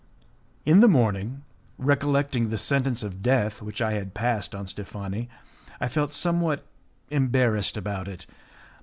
[0.65, 1.43] In the morning,
[1.77, 5.29] recollecting the sentence of death which I had passed on Steffani,
[5.79, 6.65] I felt somewhat
[7.11, 8.25] embarrassed about it.